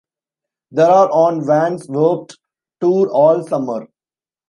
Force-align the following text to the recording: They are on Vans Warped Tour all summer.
They 0.71 0.81
are 0.81 1.11
on 1.11 1.45
Vans 1.45 1.87
Warped 1.87 2.39
Tour 2.79 3.11
all 3.11 3.45
summer. 3.45 3.85